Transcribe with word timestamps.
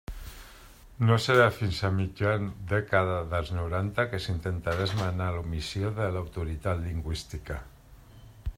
No 1.09 1.17
serà 1.25 1.43
fins 1.57 1.81
a 1.89 1.91
mitjan 1.97 2.47
dècada 2.71 3.19
dels 3.33 3.51
noranta 3.57 4.07
que 4.15 4.21
s'intentarà 4.25 4.89
esmenar 4.89 5.31
l'omissió 5.37 5.95
de 6.01 6.09
l'autoritat 6.17 6.83
lingüística. 6.89 7.61